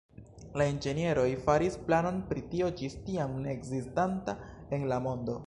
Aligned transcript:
La 0.59 0.65
inĝenieroj 0.75 1.25
faris 1.43 1.77
planon 1.89 2.17
pri 2.31 2.45
tio 2.55 2.71
ĝis 2.81 2.97
tiam 3.11 3.37
ne 3.45 3.55
ekzistanta 3.59 4.39
en 4.79 4.91
la 4.95 5.03
mondo. 5.11 5.39